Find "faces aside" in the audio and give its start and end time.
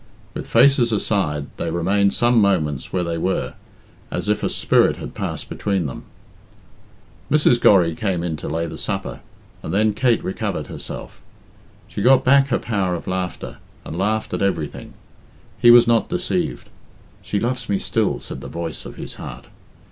0.47-1.45